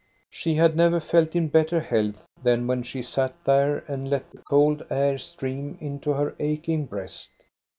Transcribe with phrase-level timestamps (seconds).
[0.31, 4.39] She had never felt in better health than when she sat there and let the
[4.39, 7.43] cold air stream into her aching breast.